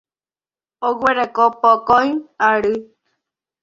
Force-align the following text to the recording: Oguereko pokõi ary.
Oguereko 0.89 1.47
pokõi 1.69 2.13
ary. 2.53 2.77